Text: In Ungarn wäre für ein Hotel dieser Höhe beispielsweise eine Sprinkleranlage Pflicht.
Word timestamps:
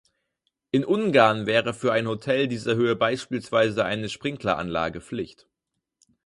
In 0.71 0.83
Ungarn 0.83 1.45
wäre 1.45 1.75
für 1.75 1.93
ein 1.93 2.07
Hotel 2.07 2.47
dieser 2.47 2.73
Höhe 2.75 2.95
beispielsweise 2.95 3.85
eine 3.85 4.09
Sprinkleranlage 4.09 4.99
Pflicht. 4.99 5.47